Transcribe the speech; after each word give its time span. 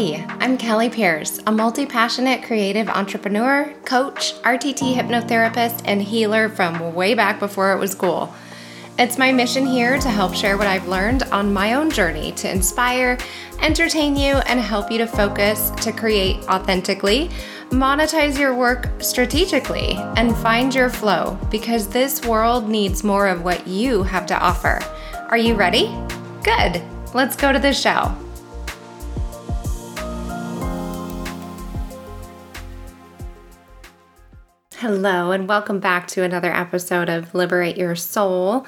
Hi, 0.00 0.24
I'm 0.40 0.56
Kelly 0.56 0.88
Pierce, 0.88 1.40
a 1.46 1.52
multi 1.52 1.84
passionate 1.84 2.42
creative 2.42 2.88
entrepreneur, 2.88 3.70
coach, 3.84 4.32
RTT 4.40 4.94
hypnotherapist, 4.94 5.82
and 5.84 6.00
healer 6.00 6.48
from 6.48 6.94
way 6.94 7.12
back 7.12 7.38
before 7.38 7.74
it 7.74 7.78
was 7.78 7.94
cool. 7.94 8.34
It's 8.98 9.18
my 9.18 9.30
mission 9.30 9.66
here 9.66 9.98
to 9.98 10.08
help 10.08 10.34
share 10.34 10.56
what 10.56 10.66
I've 10.66 10.88
learned 10.88 11.24
on 11.24 11.52
my 11.52 11.74
own 11.74 11.90
journey 11.90 12.32
to 12.32 12.50
inspire, 12.50 13.18
entertain 13.60 14.16
you, 14.16 14.36
and 14.46 14.58
help 14.58 14.90
you 14.90 14.96
to 14.96 15.06
focus 15.06 15.68
to 15.82 15.92
create 15.92 16.48
authentically, 16.48 17.28
monetize 17.68 18.38
your 18.38 18.54
work 18.54 18.88
strategically, 19.00 19.96
and 20.16 20.34
find 20.38 20.74
your 20.74 20.88
flow 20.88 21.38
because 21.50 21.88
this 21.88 22.24
world 22.24 22.70
needs 22.70 23.04
more 23.04 23.28
of 23.28 23.44
what 23.44 23.66
you 23.66 24.02
have 24.04 24.24
to 24.24 24.38
offer. 24.38 24.80
Are 25.28 25.36
you 25.36 25.54
ready? 25.54 25.94
Good. 26.42 26.82
Let's 27.12 27.36
go 27.36 27.52
to 27.52 27.58
the 27.58 27.74
show. 27.74 28.16
Hello, 34.80 35.30
and 35.30 35.46
welcome 35.46 35.78
back 35.78 36.08
to 36.08 36.22
another 36.22 36.50
episode 36.50 37.10
of 37.10 37.34
Liberate 37.34 37.76
Your 37.76 37.94
Soul. 37.94 38.64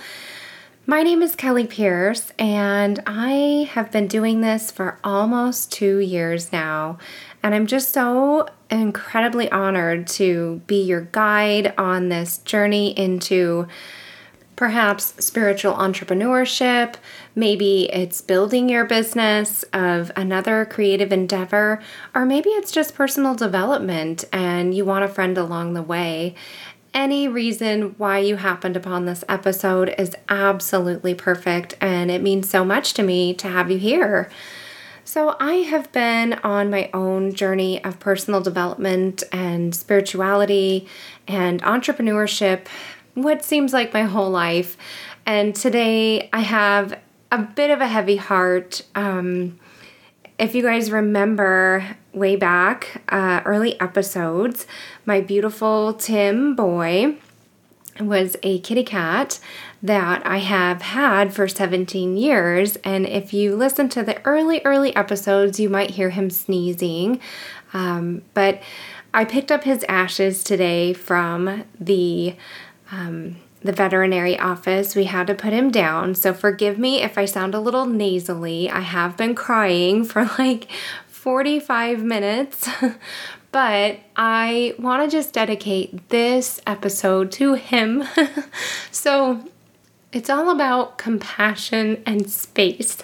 My 0.85 1.03
name 1.03 1.23
is 1.23 1.35
Kelly 1.35 1.67
Pierce, 1.67 2.35
and 2.39 3.03
I 3.07 3.67
have 3.73 3.91
been 3.91 4.09
doing 4.09 4.43
this 4.43 4.71
for 4.71 4.99
almost 5.03 5.73
two 5.73 6.01
years 6.01 6.53
now. 6.53 6.99
And 7.43 7.55
I'm 7.55 7.67
just 7.67 7.95
so 7.95 8.47
incredibly 8.71 9.51
honored 9.51 10.07
to 10.09 10.61
be 10.67 10.83
your 10.83 11.01
guide 11.01 11.73
on 11.79 12.11
this 12.11 12.37
journey 12.37 12.91
into 12.91 13.67
perhaps 14.57 15.15
spiritual 15.25 15.75
entrepreneurship, 15.75 16.97
maybe 17.35 17.89
it's 17.93 18.21
building 18.21 18.69
your 18.69 18.85
business 18.85 19.63
of 19.73 20.13
another 20.15 20.65
creative 20.65 21.13
endeavor, 21.13 21.83
or 22.15 22.27
maybe 22.27 22.51
it's 22.51 22.71
just 22.71 22.95
personal 22.95 23.35
development 23.35 24.25
and 24.33 24.75
you 24.75 24.85
want 24.85 25.05
a 25.05 25.09
friend 25.09 25.39
along 25.39 25.73
the 25.73 25.83
way. 25.83 26.35
Any 26.95 27.27
reason 27.27 27.95
why 27.97 28.19
you 28.19 28.37
happened 28.37 28.77
upon 28.77 29.07
this 29.07 29.25
episode 29.27 29.95
is 29.97 30.15
absolutely 30.29 31.15
perfect, 31.15 31.75
and 31.81 32.11
it 32.11 32.23
means 32.23 32.51
so 32.51 32.67
much 32.67 32.93
to 32.95 33.03
me 33.03 33.33
to 33.35 33.49
have 33.49 33.71
you 33.71 33.79
here. 33.79 34.29
So, 35.05 35.35
I 35.41 35.55
have 35.55 35.91
been 35.91 36.35
on 36.45 36.71
my 36.71 36.89
own 36.95 37.33
journey 37.35 37.83
of 37.83 37.99
personal 37.99 38.41
development 38.41 39.25
and 39.33 39.75
spirituality 39.75 40.87
and 41.27 41.61
entrepreneurship 41.63 42.67
what 43.15 43.45
seems 43.45 43.73
like 43.73 43.93
my 43.93 44.03
whole 44.03 44.31
life. 44.31 44.77
And 45.27 45.55
today 45.55 46.29
I 46.33 46.41
have 46.41 46.99
a 47.31 47.39
bit 47.39 47.71
of 47.71 47.81
a 47.81 47.87
heavy 47.87 48.17
heart. 48.17 48.83
Um, 48.95 49.59
if 50.39 50.55
you 50.55 50.63
guys 50.63 50.91
remember 50.91 51.97
way 52.13 52.37
back, 52.37 53.03
uh, 53.09 53.43
early 53.45 53.81
episodes, 53.81 54.67
my 55.07 55.21
beautiful 55.21 55.95
Tim 55.95 56.55
boy 56.55 57.17
was 58.01 58.37
a 58.43 58.59
kitty 58.61 58.85
cat 58.85 59.39
that 59.83 60.27
I 60.27 60.39
have 60.39 60.83
had 60.83 61.35
for 61.35 61.47
17 61.47 62.17
years. 62.17 62.77
And 62.77 63.07
if 63.07 63.33
you 63.33 63.55
listen 63.55 63.89
to 63.91 64.03
the 64.03 64.25
early, 64.25 64.63
early 64.65 64.95
episodes, 64.97 65.61
you 65.61 65.69
might 65.69 65.91
hear 65.91 66.11
him 66.11 66.31
sneezing. 66.31 67.21
Um, 67.75 68.23
but 68.35 68.63
I 69.15 69.25
picked 69.25 69.53
up 69.53 69.65
his 69.65 69.85
ashes 69.89 70.43
today 70.43 70.93
from 70.95 71.65
the 71.79 72.35
um, 72.93 73.37
the 73.63 73.73
veterinary 73.73 74.39
office. 74.39 74.95
We 74.95 75.05
had 75.05 75.27
to 75.29 75.35
put 75.35 75.53
him 75.53 75.71
down. 75.71 76.15
So 76.15 76.33
forgive 76.33 76.79
me 76.79 77.03
if 77.03 77.19
I 77.19 77.25
sound 77.25 77.55
a 77.55 77.61
little 77.61 77.87
nasally. 77.87 78.71
I 78.71 78.81
have 78.81 79.17
been 79.17 79.35
crying 79.35 80.05
for 80.13 80.31
like 80.39 80.69
45 81.09 82.03
minutes. 82.05 82.69
but 83.53 83.99
I 84.17 84.75
want 84.79 85.11
to 85.11 85.17
just 85.17 85.33
dedicate 85.33 86.09
this 86.11 86.61
episode 86.67 87.33
to 87.33 87.55
him. 87.55 88.05
so 88.91 89.49
it's 90.13 90.31
all 90.31 90.51
about 90.51 90.99
compassion 90.99 92.03
and 92.05 92.31
space. 92.31 92.99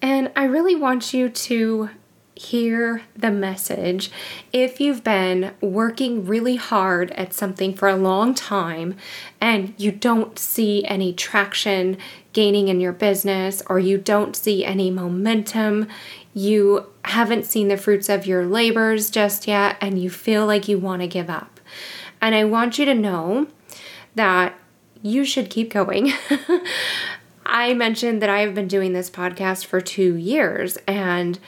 And 0.00 0.30
I 0.36 0.44
really 0.44 0.76
want 0.76 1.12
you 1.12 1.28
to 1.28 1.90
hear 2.38 3.02
the 3.16 3.30
message. 3.30 4.10
If 4.52 4.80
you've 4.80 5.02
been 5.02 5.54
working 5.60 6.24
really 6.24 6.56
hard 6.56 7.10
at 7.12 7.34
something 7.34 7.74
for 7.74 7.88
a 7.88 7.96
long 7.96 8.34
time 8.34 8.96
and 9.40 9.74
you 9.76 9.90
don't 9.90 10.38
see 10.38 10.84
any 10.84 11.12
traction 11.12 11.98
gaining 12.32 12.68
in 12.68 12.80
your 12.80 12.92
business 12.92 13.62
or 13.68 13.78
you 13.78 13.98
don't 13.98 14.36
see 14.36 14.64
any 14.64 14.90
momentum, 14.90 15.88
you 16.32 16.86
haven't 17.04 17.46
seen 17.46 17.68
the 17.68 17.76
fruits 17.76 18.08
of 18.08 18.26
your 18.26 18.46
labors 18.46 19.10
just 19.10 19.48
yet, 19.48 19.76
and 19.80 20.00
you 20.00 20.08
feel 20.08 20.46
like 20.46 20.68
you 20.68 20.78
want 20.78 21.02
to 21.02 21.08
give 21.08 21.28
up. 21.28 21.58
And 22.20 22.34
I 22.34 22.44
want 22.44 22.78
you 22.78 22.84
to 22.84 22.94
know 22.94 23.48
that 24.14 24.56
you 25.02 25.24
should 25.24 25.50
keep 25.50 25.72
going. 25.72 26.12
I 27.46 27.74
mentioned 27.74 28.20
that 28.22 28.28
I 28.28 28.40
have 28.40 28.54
been 28.54 28.68
doing 28.68 28.92
this 28.92 29.10
podcast 29.10 29.64
for 29.64 29.80
two 29.80 30.14
years, 30.14 30.76
and 30.86 31.38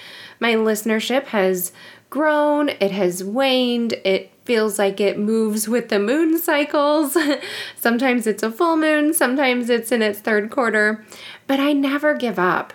my 0.41 0.55
listenership 0.55 1.27
has 1.27 1.73
grown, 2.09 2.69
it 2.69 2.91
has 2.91 3.23
waned, 3.23 3.93
it 4.05 4.33
feels 4.45 4.79
like 4.79 5.01
it 5.01 5.19
moves 5.19 5.69
with 5.69 5.91
the 5.91 5.99
moon 6.01 6.39
cycles. 6.39 7.17
sometimes 7.77 8.27
it's 8.27 8.43
a 8.43 8.51
full 8.51 8.77
moon, 8.77 9.15
sometimes 9.15 9.71
it's 9.71 9.93
in 9.93 10.03
its 10.03 10.19
third 10.19 10.51
quarter, 10.51 11.05
but 11.47 11.61
I 11.61 11.73
never 11.73 12.15
give 12.15 12.39
up. 12.39 12.73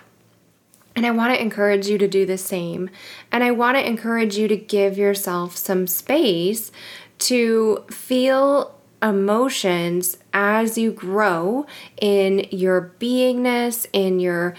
And 0.94 1.04
I 1.04 1.10
want 1.10 1.34
to 1.34 1.42
encourage 1.42 1.88
you 1.88 1.98
to 1.98 2.08
do 2.08 2.24
the 2.24 2.38
same. 2.38 2.88
And 3.30 3.44
I 3.44 3.50
want 3.50 3.76
to 3.76 3.86
encourage 3.86 4.38
you 4.38 4.48
to 4.48 4.56
give 4.56 4.96
yourself 4.96 5.54
some 5.54 5.86
space 5.86 6.72
to 7.18 7.84
feel 7.90 8.74
emotions 9.02 10.16
as 10.32 10.78
you 10.78 10.90
grow 10.90 11.66
in 12.00 12.46
your 12.50 12.94
beingness, 12.98 13.86
in 13.92 14.20
your 14.20 14.54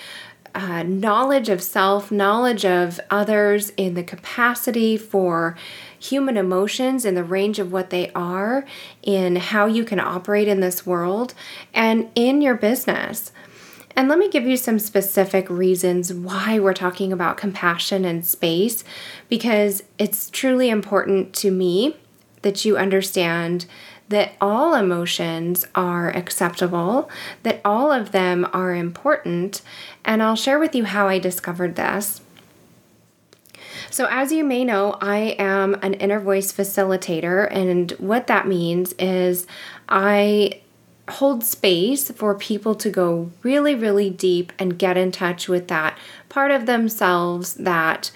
uh, 0.58 0.84
knowledge 0.84 1.50
of 1.50 1.62
self, 1.62 2.12
knowledge 2.12 2.66
of 2.66 3.00
others, 3.12 3.70
in 3.78 3.94
the 3.94 4.04
capacity 4.04 4.98
for 4.98 5.56
human 6.00 6.36
emotions 6.36 7.06
in 7.06 7.16
the 7.16 7.24
range 7.24 7.60
of 7.60 7.72
what 7.72 7.92
they 7.92 8.12
are, 8.14 8.66
in 9.04 9.36
how 9.36 9.68
you 9.68 9.84
can 9.84 10.00
operate 10.00 10.48
in 10.48 10.60
this 10.60 10.86
world, 10.86 11.34
and 11.74 12.10
in 12.16 12.42
your 12.42 12.56
business. 12.56 13.32
And 13.96 14.10
let 14.10 14.20
me 14.20 14.30
give 14.30 14.46
you 14.46 14.58
some 14.58 14.80
specific 14.80 15.50
reasons 15.50 16.14
why 16.14 16.60
we're 16.60 16.74
talking 16.74 17.14
about 17.14 17.38
compassion 17.38 18.06
and 18.06 18.26
space, 18.26 18.84
because 19.30 19.84
it's 19.98 20.30
truly 20.30 20.70
important 20.70 21.34
to 21.36 21.52
me 21.52 21.98
that 22.42 22.64
you 22.66 22.78
understand 22.78 23.66
that 24.10 24.34
all 24.40 24.74
emotions 24.74 25.66
are 25.76 26.10
acceptable, 26.10 27.10
that 27.44 27.62
all 27.66 27.92
of 27.92 28.12
them 28.12 28.48
are 28.54 28.74
important, 28.74 29.62
and 30.06 30.24
I'll 30.24 30.36
share 30.36 30.60
with 30.60 30.74
you 30.76 30.86
how 30.86 31.08
I 31.08 31.20
discovered 31.20 31.76
this. 31.76 32.22
So, 33.90 34.08
as 34.10 34.32
you 34.32 34.44
may 34.44 34.64
know, 34.64 34.98
I 35.02 35.36
am 35.40 35.76
an 35.82 35.94
inner 35.96 36.20
voice 36.20 36.52
facilitator, 36.52 37.48
and 37.52 37.92
what 37.94 38.28
that 38.28 38.48
means 38.48 38.94
is 38.94 39.48
I 39.88 40.62
hold 41.10 41.44
space 41.44 42.12
for 42.12 42.36
people 42.36 42.76
to 42.76 42.90
go 42.90 43.32
really, 43.42 43.76
really 43.76 44.10
deep 44.10 44.52
and 44.60 44.78
get 44.78 44.98
in 44.98 45.12
touch 45.12 45.48
with 45.48 45.68
that 45.70 45.98
part 46.28 46.52
of 46.52 46.66
themselves 46.66 47.54
that 47.56 48.12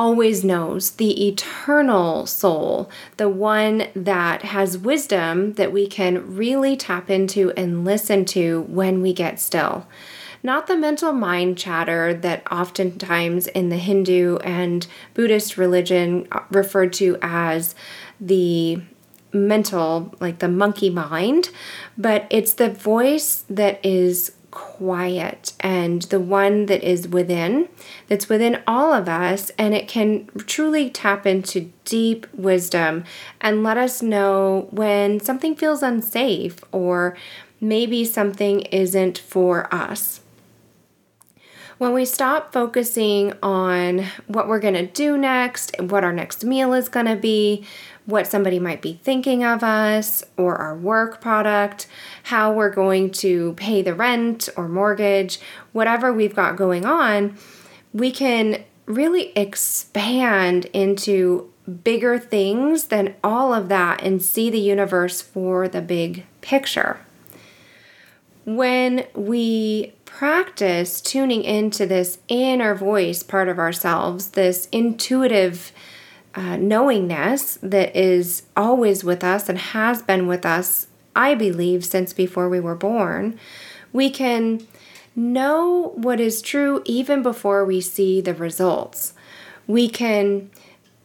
always 0.00 0.42
knows, 0.42 0.92
the 0.92 1.28
eternal 1.28 2.24
soul, 2.24 2.90
the 3.18 3.28
one 3.28 3.86
that 3.94 4.40
has 4.40 4.78
wisdom 4.78 5.52
that 5.54 5.72
we 5.72 5.86
can 5.86 6.34
really 6.36 6.74
tap 6.74 7.10
into 7.10 7.50
and 7.50 7.84
listen 7.84 8.24
to 8.24 8.62
when 8.62 9.02
we 9.02 9.12
get 9.12 9.38
still. 9.38 9.86
Not 10.42 10.68
the 10.68 10.76
mental 10.78 11.12
mind 11.12 11.58
chatter 11.58 12.14
that 12.14 12.50
oftentimes 12.50 13.46
in 13.48 13.68
the 13.68 13.76
Hindu 13.76 14.38
and 14.38 14.86
Buddhist 15.12 15.58
religion 15.58 16.26
referred 16.50 16.94
to 16.94 17.18
as 17.20 17.74
the 18.18 18.80
mental, 19.34 20.14
like 20.18 20.38
the 20.38 20.48
monkey 20.48 20.88
mind, 20.88 21.50
but 21.98 22.26
it's 22.30 22.54
the 22.54 22.70
voice 22.70 23.44
that 23.50 23.84
is 23.84 24.32
quiet 24.50 25.52
and 25.60 26.02
the 26.02 26.20
one 26.20 26.66
that 26.66 26.82
is 26.82 27.08
within, 27.08 27.68
that's 28.08 28.28
within 28.28 28.62
all 28.66 28.92
of 28.92 29.08
us, 29.08 29.50
and 29.58 29.74
it 29.74 29.88
can 29.88 30.26
truly 30.46 30.90
tap 30.90 31.26
into 31.26 31.70
deep 31.84 32.26
wisdom 32.34 33.04
and 33.40 33.62
let 33.62 33.76
us 33.76 34.02
know 34.02 34.68
when 34.70 35.20
something 35.20 35.54
feels 35.54 35.82
unsafe 35.82 36.58
or 36.72 37.16
maybe 37.60 38.04
something 38.04 38.60
isn't 38.62 39.18
for 39.18 39.72
us. 39.74 40.20
When 41.78 41.94
we 41.94 42.04
stop 42.04 42.52
focusing 42.52 43.32
on 43.42 44.04
what 44.26 44.48
we're 44.48 44.60
going 44.60 44.74
to 44.74 44.86
do 44.86 45.16
next, 45.16 45.74
and 45.78 45.90
what 45.90 46.04
our 46.04 46.12
next 46.12 46.44
meal 46.44 46.74
is 46.74 46.90
going 46.90 47.06
to 47.06 47.16
be, 47.16 47.64
what 48.06 48.26
somebody 48.26 48.58
might 48.58 48.82
be 48.82 49.00
thinking 49.02 49.44
of 49.44 49.62
us 49.62 50.24
or 50.36 50.56
our 50.56 50.76
work 50.76 51.20
product, 51.20 51.86
how 52.24 52.52
we're 52.52 52.70
going 52.70 53.10
to 53.10 53.52
pay 53.54 53.82
the 53.82 53.94
rent 53.94 54.48
or 54.56 54.68
mortgage, 54.68 55.38
whatever 55.72 56.12
we've 56.12 56.34
got 56.34 56.56
going 56.56 56.84
on, 56.84 57.36
we 57.92 58.10
can 58.10 58.64
really 58.86 59.32
expand 59.36 60.64
into 60.66 61.50
bigger 61.84 62.18
things 62.18 62.86
than 62.86 63.14
all 63.22 63.52
of 63.54 63.68
that 63.68 64.02
and 64.02 64.22
see 64.22 64.50
the 64.50 64.58
universe 64.58 65.20
for 65.20 65.68
the 65.68 65.80
big 65.80 66.24
picture. 66.40 67.00
When 68.44 69.06
we 69.14 69.92
practice 70.04 71.00
tuning 71.00 71.44
into 71.44 71.86
this 71.86 72.18
inner 72.26 72.74
voice 72.74 73.22
part 73.22 73.48
of 73.48 73.58
ourselves, 73.58 74.30
this 74.30 74.66
intuitive 74.72 75.72
uh, 76.34 76.56
knowingness 76.56 77.58
that 77.62 77.94
is 77.96 78.44
always 78.56 79.02
with 79.02 79.24
us 79.24 79.48
and 79.48 79.58
has 79.58 80.02
been 80.02 80.26
with 80.26 80.46
us, 80.46 80.86
I 81.14 81.34
believe, 81.34 81.84
since 81.84 82.12
before 82.12 82.48
we 82.48 82.60
were 82.60 82.76
born, 82.76 83.38
we 83.92 84.10
can 84.10 84.66
know 85.16 85.92
what 85.96 86.20
is 86.20 86.40
true 86.40 86.82
even 86.84 87.22
before 87.22 87.64
we 87.64 87.80
see 87.80 88.20
the 88.20 88.34
results. 88.34 89.14
We 89.66 89.88
can 89.88 90.50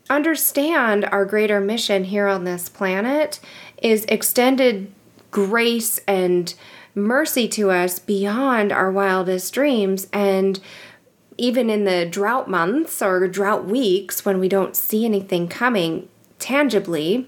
understand 0.09 1.05
our 1.05 1.25
greater 1.25 1.59
mission 1.59 2.05
here 2.05 2.27
on 2.27 2.43
this 2.43 2.69
planet 2.69 3.39
is 3.81 4.05
extended 4.05 4.91
grace 5.31 5.99
and 6.07 6.53
mercy 6.93 7.47
to 7.49 7.71
us 7.71 7.99
beyond 7.99 8.71
our 8.71 8.91
wildest 8.91 9.53
dreams. 9.53 10.07
And 10.13 10.59
even 11.37 11.69
in 11.69 11.85
the 11.85 12.05
drought 12.05 12.49
months 12.49 13.01
or 13.01 13.27
drought 13.27 13.65
weeks 13.65 14.25
when 14.25 14.39
we 14.39 14.47
don't 14.47 14.75
see 14.75 15.05
anything 15.05 15.47
coming 15.47 16.07
tangibly, 16.39 17.27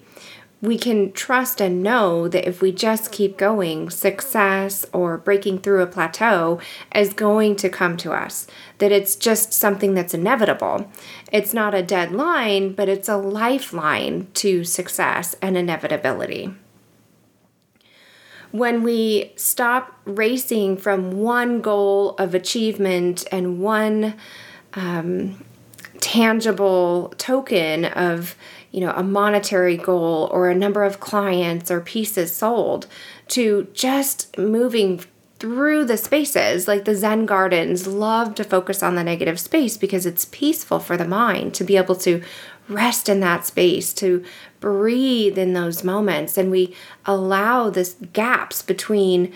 we 0.62 0.78
can 0.78 1.12
trust 1.12 1.62
and 1.62 1.84
know 1.84 2.28
that 2.28 2.48
if 2.48 2.62
we 2.62 2.72
just 2.72 3.12
keep 3.12 3.38
going, 3.38 3.90
success 3.90 4.86
or 4.92 5.18
breaking 5.18 5.60
through 5.60 5.84
a 5.84 5.88
plateau 5.88 6.60
is 6.96 7.14
going 7.14 7.56
to 7.58 7.70
come 7.70 7.96
to 7.98 8.12
us. 8.12 8.48
That 8.80 8.92
it's 8.92 9.16
just 9.16 9.54
something 9.54 9.94
that's 9.94 10.16
inevitable. 10.16 10.90
It's 11.32 11.54
not 11.54 11.76
a 11.76 11.84
deadline, 11.84 12.74
but 12.74 12.90
it's 12.90 13.10
a 13.10 13.18
lifeline 13.18 14.28
to 14.36 14.64
success 14.64 15.36
and 15.42 15.56
inevitability. 15.56 16.56
When 18.52 18.84
we 18.84 19.34
stop 19.36 20.00
racing 20.06 20.78
from 20.78 21.12
one 21.12 21.62
goal 21.62 22.12
of 22.18 22.34
achievement 22.34 23.26
and 23.32 23.60
one 23.60 24.16
um, 24.74 25.44
tangible 26.00 27.14
token 27.18 27.86
of 27.86 28.36
you 28.72 28.82
know, 28.82 28.92
a 28.92 29.04
monetary 29.04 29.78
goal 29.78 30.30
or 30.32 30.50
a 30.50 30.56
number 30.56 30.84
of 30.84 31.00
clients 31.00 31.72
or 31.72 31.82
pieces 31.82 32.36
sold 32.36 32.88
to 33.30 33.68
just 33.74 34.38
moving 34.38 35.02
through 35.40 35.86
the 35.86 35.98
spaces. 35.98 36.68
Like 36.68 36.86
the 36.86 36.96
zen 36.96 37.26
gardens 37.26 37.88
love 37.88 38.36
to 38.36 38.44
focus 38.44 38.84
on 38.84 38.96
the 38.96 39.04
negative 39.04 39.40
space 39.40 39.78
because 39.78 40.06
it's 40.06 40.26
peaceful 40.26 40.80
for 40.80 40.98
the 40.98 41.08
mind 41.08 41.54
to 41.56 41.64
be 41.64 41.78
able 41.78 41.96
to 41.96 42.22
rest 42.68 43.08
in 43.08 43.20
that 43.22 43.46
space 43.46 43.94
to 43.94 44.24
breathe 44.60 45.38
in 45.38 45.54
those 45.54 45.84
moments 45.84 46.38
and 46.38 46.52
we 46.52 46.76
allow 47.06 47.70
this 47.70 47.96
gaps 48.14 48.62
between 48.62 49.34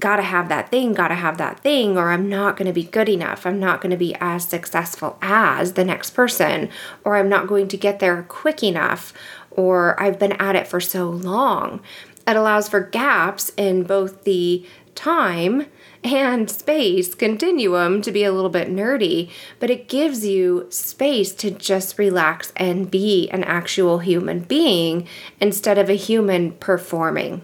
gotta 0.00 0.22
have 0.22 0.48
that 0.48 0.70
thing, 0.70 0.92
gotta 0.94 1.14
have 1.14 1.38
that 1.38 1.60
thing, 1.60 1.96
or 1.96 2.10
I'm 2.10 2.28
not 2.28 2.56
gonna 2.56 2.72
be 2.72 2.84
good 2.84 3.08
enough. 3.08 3.46
I'm 3.46 3.60
not 3.60 3.80
gonna 3.80 3.96
be 3.96 4.14
as 4.20 4.44
successful 4.44 5.18
as 5.22 5.74
the 5.74 5.84
next 5.84 6.10
person, 6.10 6.70
or 7.04 7.16
I'm 7.16 7.28
not 7.28 7.46
going 7.46 7.68
to 7.68 7.76
get 7.76 7.98
there 7.98 8.22
quick 8.28 8.62
enough, 8.62 9.12
or 9.50 10.00
I've 10.02 10.18
been 10.18 10.32
at 10.32 10.56
it 10.56 10.66
for 10.66 10.80
so 10.80 11.08
long. 11.08 11.80
It 12.26 12.36
allows 12.36 12.68
for 12.68 12.80
gaps 12.80 13.52
in 13.56 13.82
both 13.84 14.24
the 14.24 14.66
time 14.94 15.66
and 16.04 16.50
space 16.50 17.14
continuum 17.14 18.02
to 18.02 18.10
be 18.10 18.24
a 18.24 18.32
little 18.32 18.50
bit 18.50 18.68
nerdy, 18.68 19.30
but 19.60 19.70
it 19.70 19.88
gives 19.88 20.26
you 20.26 20.66
space 20.70 21.32
to 21.36 21.50
just 21.50 21.98
relax 21.98 22.52
and 22.56 22.90
be 22.90 23.28
an 23.30 23.44
actual 23.44 24.00
human 24.00 24.40
being 24.40 25.06
instead 25.40 25.78
of 25.78 25.88
a 25.88 25.94
human 25.94 26.52
performing. 26.52 27.42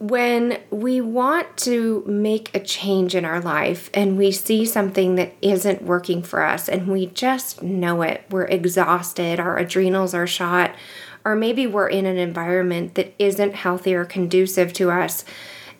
When 0.00 0.60
we 0.70 1.00
want 1.00 1.56
to 1.58 2.04
make 2.06 2.54
a 2.54 2.60
change 2.60 3.16
in 3.16 3.24
our 3.24 3.40
life 3.40 3.90
and 3.92 4.16
we 4.16 4.30
see 4.30 4.64
something 4.64 5.16
that 5.16 5.34
isn't 5.42 5.82
working 5.82 6.22
for 6.22 6.44
us 6.44 6.68
and 6.68 6.86
we 6.86 7.06
just 7.06 7.64
know 7.64 8.02
it, 8.02 8.24
we're 8.30 8.46
exhausted, 8.46 9.40
our 9.40 9.58
adrenals 9.58 10.14
are 10.14 10.26
shot, 10.26 10.74
or 11.24 11.34
maybe 11.34 11.66
we're 11.66 11.88
in 11.88 12.06
an 12.06 12.16
environment 12.16 12.94
that 12.94 13.12
isn't 13.18 13.56
healthy 13.56 13.92
or 13.92 14.04
conducive 14.04 14.72
to 14.74 14.90
us, 14.92 15.24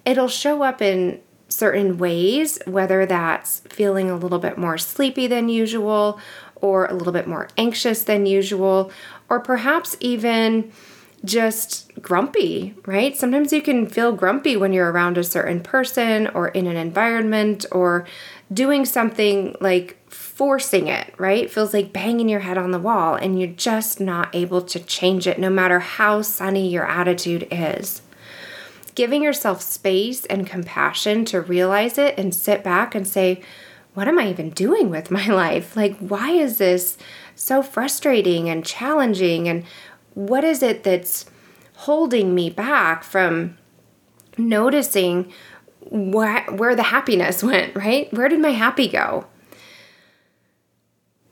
it'll 0.09 0.29
show 0.29 0.63
up 0.63 0.81
in 0.81 1.21
certain 1.49 1.99
ways, 1.99 2.59
whether 2.65 3.05
that's 3.05 3.61
feeling 3.69 4.11
a 4.11 4.17
little 4.17 4.39
bit 4.39 4.57
more 4.57 4.79
sleepy 4.79 5.27
than 5.27 5.49
usual, 5.51 6.19
or 6.57 6.87
a 6.87 6.95
little 6.95 7.13
bit 7.13 7.27
more 7.27 7.49
anxious 7.59 8.03
than 8.03 8.25
usual, 8.25 8.91
or 9.29 9.39
perhaps 9.39 9.97
even 10.01 10.73
just 11.25 11.91
grumpy, 12.01 12.75
right? 12.87 13.17
Sometimes 13.17 13.53
you 13.53 13.61
can 13.61 13.87
feel 13.87 14.13
grumpy 14.13 14.57
when 14.57 14.73
you're 14.73 14.91
around 14.91 15.19
a 15.19 15.25
certain 15.25 15.61
person 15.61 16.27
or 16.29 16.49
in 16.49 16.67
an 16.67 16.77
environment 16.77 17.67
or 17.71 18.07
doing 18.53 18.85
something 18.85 19.57
like 19.61 19.97
forcing 20.11 20.87
it, 20.87 21.13
right? 21.19 21.51
feels 21.51 21.75
like 21.75 21.93
banging 21.93 22.29
your 22.29 22.41
head 22.41 22.57
on 22.57 22.71
the 22.71 22.79
wall 22.79 23.15
and 23.15 23.39
you're 23.39 23.49
just 23.49 24.01
not 24.01 24.35
able 24.35 24.63
to 24.63 24.79
change 24.79 25.27
it 25.27 25.39
no 25.39 25.51
matter 25.51 25.81
how 25.81 26.23
sunny 26.23 26.69
your 26.69 26.87
attitude 26.87 27.47
is. 27.51 28.01
Giving 28.99 29.23
yourself 29.23 29.63
space 29.63 30.25
and 30.25 30.45
compassion 30.45 31.25
to 31.27 31.41
realize 31.41 31.99
it 31.99 32.19
and 32.19 32.35
sit 32.35 32.65
back 32.65 32.97
and 32.97 33.07
say, 33.07 33.41
what 33.95 34.09
am 34.09 34.19
I 34.19 34.29
even 34.29 34.51
doing 34.51 34.91
with 34.91 35.13
my 35.13 35.25
life? 35.29 35.77
Like, 35.77 35.97
why 35.99 36.33
is 36.33 36.59
this 36.59 36.99
so 37.37 37.63
frustrating 37.63 38.49
and 38.49 38.67
challenging? 38.67 39.49
And 39.49 39.63
what 40.15 40.43
is 40.43 40.65
it 40.65 40.83
that's 40.83 41.27
holding 41.77 42.35
me 42.35 42.51
back 42.51 43.05
from 43.05 43.57
noticing 44.37 45.33
where, 45.79 46.43
where 46.47 46.75
the 46.75 46.83
happiness 46.83 47.41
went, 47.45 47.77
right? 47.77 48.13
Where 48.13 48.29
did 48.29 48.41
my 48.41 48.51
happy 48.51 48.89
go? 48.89 49.29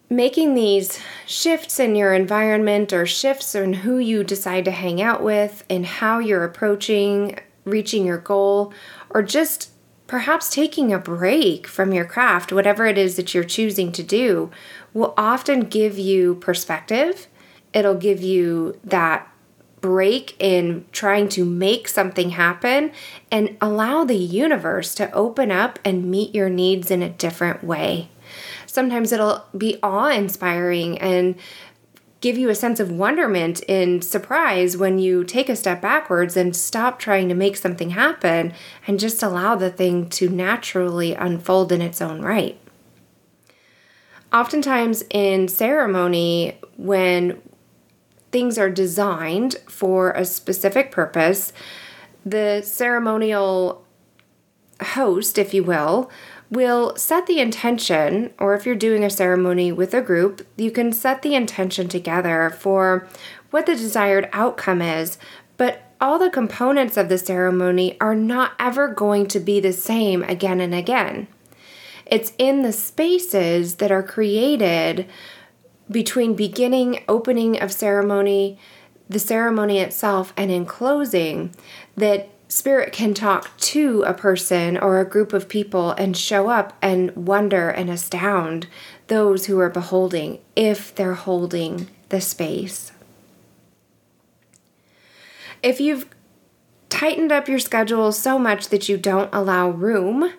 Making 0.08 0.54
these 0.54 1.00
shifts 1.26 1.80
in 1.80 1.96
your 1.96 2.14
environment 2.14 2.92
or 2.92 3.06
shifts 3.06 3.56
in 3.56 3.72
who 3.72 3.98
you 3.98 4.22
decide 4.22 4.64
to 4.66 4.70
hang 4.70 5.02
out 5.02 5.20
with 5.20 5.64
and 5.68 5.84
how 5.84 6.20
you're 6.20 6.44
approaching 6.44 7.40
reaching 7.66 8.06
your 8.06 8.18
goal, 8.18 8.72
or 9.10 9.22
just 9.22 9.70
perhaps 10.06 10.48
taking 10.48 10.92
a 10.92 10.98
break 10.98 11.66
from 11.66 11.92
your 11.92 12.06
craft, 12.06 12.52
whatever 12.52 12.86
it 12.86 12.96
is 12.96 13.16
that 13.16 13.34
you're 13.34 13.44
choosing 13.44 13.92
to 13.92 14.02
do, 14.02 14.50
will 14.94 15.12
often 15.18 15.60
give 15.60 15.98
you 15.98 16.36
perspective 16.36 17.26
it'll 17.76 17.94
give 17.94 18.22
you 18.22 18.80
that 18.82 19.30
break 19.82 20.34
in 20.38 20.82
trying 20.92 21.28
to 21.28 21.44
make 21.44 21.86
something 21.86 22.30
happen 22.30 22.90
and 23.30 23.54
allow 23.60 24.02
the 24.02 24.16
universe 24.16 24.94
to 24.94 25.12
open 25.12 25.50
up 25.50 25.78
and 25.84 26.10
meet 26.10 26.34
your 26.34 26.48
needs 26.48 26.90
in 26.90 27.02
a 27.02 27.10
different 27.10 27.62
way. 27.62 28.08
Sometimes 28.66 29.12
it'll 29.12 29.44
be 29.56 29.78
awe 29.82 30.08
inspiring 30.08 30.98
and 30.98 31.34
give 32.26 32.36
you 32.36 32.50
a 32.50 32.56
sense 32.56 32.80
of 32.80 32.90
wonderment 32.90 33.62
and 33.68 34.04
surprise 34.04 34.76
when 34.76 34.98
you 34.98 35.22
take 35.22 35.48
a 35.48 35.54
step 35.54 35.80
backwards 35.80 36.36
and 36.36 36.56
stop 36.56 36.98
trying 36.98 37.28
to 37.28 37.36
make 37.36 37.56
something 37.56 37.90
happen 37.90 38.52
and 38.84 38.98
just 38.98 39.22
allow 39.22 39.54
the 39.54 39.70
thing 39.70 40.08
to 40.08 40.28
naturally 40.28 41.14
unfold 41.14 41.70
in 41.70 41.80
its 41.80 42.02
own 42.02 42.20
right. 42.20 42.58
Oftentimes 44.32 45.04
in 45.10 45.46
ceremony, 45.46 46.58
when 46.76 47.40
things 48.32 48.58
are 48.58 48.70
designed 48.70 49.54
for 49.68 50.10
a 50.10 50.24
specific 50.24 50.90
purpose, 50.90 51.52
the 52.24 52.60
ceremonial 52.60 53.86
host, 54.82 55.38
if 55.38 55.54
you 55.54 55.62
will, 55.62 56.10
will 56.50 56.94
set 56.96 57.26
the 57.26 57.40
intention, 57.40 58.32
or 58.38 58.54
if 58.54 58.66
you're 58.66 58.74
doing 58.74 59.04
a 59.04 59.10
ceremony 59.10 59.72
with 59.72 59.92
a 59.94 60.02
group, 60.02 60.46
you 60.56 60.70
can 60.70 60.92
set 60.92 61.22
the 61.22 61.34
intention 61.34 61.88
together 61.88 62.50
for 62.50 63.08
what 63.50 63.66
the 63.66 63.74
desired 63.74 64.28
outcome 64.32 64.80
is, 64.80 65.18
but 65.56 65.82
all 66.00 66.18
the 66.18 66.30
components 66.30 66.96
of 66.96 67.08
the 67.08 67.18
ceremony 67.18 67.98
are 68.00 68.14
not 68.14 68.52
ever 68.58 68.88
going 68.88 69.26
to 69.26 69.40
be 69.40 69.60
the 69.60 69.72
same 69.72 70.22
again 70.24 70.60
and 70.60 70.74
again. 70.74 71.26
It's 72.04 72.32
in 72.38 72.62
the 72.62 72.72
spaces 72.72 73.76
that 73.76 73.90
are 73.90 74.02
created 74.02 75.06
between 75.90 76.34
beginning, 76.34 77.02
opening 77.08 77.60
of 77.60 77.72
ceremony, 77.72 78.58
the 79.08 79.18
ceremony 79.18 79.78
itself, 79.78 80.32
and 80.36 80.50
in 80.50 80.66
closing, 80.66 81.52
that 81.96 82.28
spirit 82.48 82.92
can 82.92 83.14
talk 83.14 83.56
to 83.58 84.02
a 84.02 84.14
person 84.14 84.76
or 84.76 85.00
a 85.00 85.08
group 85.08 85.32
of 85.32 85.48
people 85.48 85.92
and 85.92 86.16
show 86.16 86.48
up 86.48 86.76
and 86.80 87.14
wonder 87.16 87.68
and 87.68 87.90
astound 87.90 88.66
those 89.08 89.46
who 89.46 89.58
are 89.58 89.70
beholding 89.70 90.38
if 90.54 90.94
they're 90.94 91.14
holding 91.14 91.88
the 92.08 92.20
space. 92.20 92.92
If 95.62 95.80
you've 95.80 96.08
tightened 96.88 97.32
up 97.32 97.48
your 97.48 97.58
schedule 97.58 98.12
so 98.12 98.38
much 98.38 98.68
that 98.68 98.88
you 98.88 98.96
don't 98.96 99.34
allow 99.34 99.68
room 99.68 100.32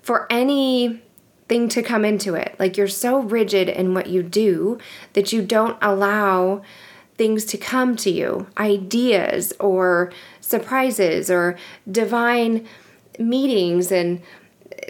for 0.00 0.26
any 0.30 1.02
thing 1.50 1.68
to 1.68 1.82
come 1.82 2.04
into 2.04 2.34
it. 2.34 2.54
Like 2.60 2.76
you're 2.76 2.88
so 2.88 3.18
rigid 3.18 3.68
in 3.68 3.92
what 3.92 4.06
you 4.06 4.22
do 4.22 4.78
that 5.14 5.32
you 5.32 5.42
don't 5.42 5.76
allow 5.82 6.62
things 7.16 7.44
to 7.44 7.58
come 7.58 7.96
to 7.96 8.10
you, 8.10 8.46
ideas 8.56 9.52
or 9.58 10.12
surprises 10.50 11.30
or 11.30 11.56
divine 11.90 12.66
meetings 13.18 13.92
and 13.92 14.20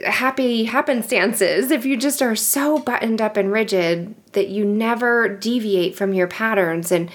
happy 0.07 0.67
happenstances. 0.67 1.71
If 1.71 1.85
you 1.85 1.97
just 1.97 2.23
are 2.23 2.37
so 2.37 2.79
buttoned 2.79 3.21
up 3.21 3.37
and 3.37 3.53
rigid 3.53 4.15
that 4.33 4.49
you 4.49 4.65
never 4.65 5.29
deviate 5.29 5.95
from 5.95 6.15
your 6.15 6.27
patterns 6.27 6.91
and 6.91 7.11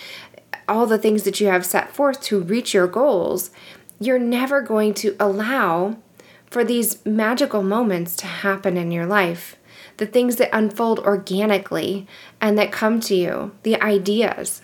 all 0.67 0.85
the 0.85 0.97
things 0.97 1.23
that 1.23 1.39
you 1.39 1.47
have 1.47 1.65
set 1.65 1.93
forth 1.93 2.21
to 2.23 2.41
reach 2.41 2.73
your 2.73 2.87
goals, 2.87 3.51
you're 3.99 4.19
never 4.19 4.61
going 4.61 4.93
to 4.95 5.15
allow 5.19 5.97
for 6.49 6.63
these 6.63 7.05
magical 7.05 7.63
moments 7.63 8.15
to 8.17 8.27
happen 8.27 8.77
in 8.77 8.91
your 8.91 9.05
life. 9.05 9.57
The 9.97 10.05
things 10.05 10.35
that 10.37 10.55
unfold 10.55 10.99
organically 10.99 12.07
and 12.41 12.57
that 12.57 12.71
come 12.71 12.99
to 13.01 13.15
you, 13.15 13.51
the 13.63 13.81
ideas. 13.81 14.61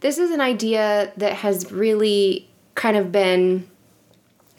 This 0.00 0.18
is 0.18 0.30
an 0.30 0.40
idea 0.40 1.12
that 1.16 1.34
has 1.34 1.72
really 1.72 2.49
kind 2.74 2.96
of 2.96 3.12
been 3.12 3.68